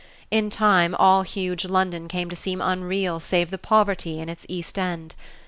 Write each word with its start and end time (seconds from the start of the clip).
In 0.31 0.49
time 0.49 0.95
all 0.95 1.21
huge 1.21 1.63
London 1.63 2.07
came 2.07 2.27
to 2.31 2.35
seem 2.35 2.59
unreal 2.59 3.19
save 3.19 3.51
the 3.51 3.59
poverty 3.59 4.19
in 4.19 4.29
its 4.29 4.47
East 4.49 4.79
End. 4.79 5.13